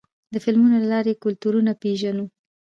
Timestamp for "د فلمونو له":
0.33-0.87